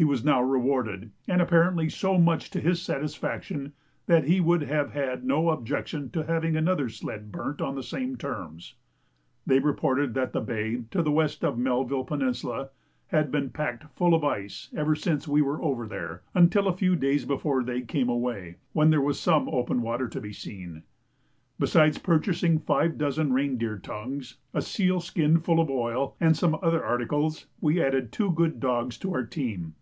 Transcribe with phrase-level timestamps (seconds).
[0.00, 3.72] He was now rewarded, and apparently so much to his satisfaction
[4.06, 8.14] that he would have had no objections to have another sledge burnt on the same
[8.14, 8.74] terms.
[9.44, 12.70] They reported that the bay, to the west of Melville Peninsula,
[13.08, 16.94] had been packed full of ice ever since we were over there, until a few
[16.94, 20.84] days before they came away, when there was some open water to be seen.
[21.58, 26.56] Besides purchasing five dozen rein deer tongues, a seal skin full of oil, and some
[26.62, 29.74] other articles, we added two good dogs to our team.